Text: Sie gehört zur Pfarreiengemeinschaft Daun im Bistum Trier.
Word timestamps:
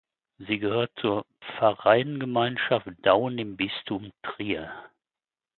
Sie 0.39 0.57
gehört 0.57 0.89
zur 0.99 1.27
Pfarreiengemeinschaft 1.41 2.87
Daun 3.03 3.37
im 3.37 3.55
Bistum 3.55 4.11
Trier. 4.23 4.73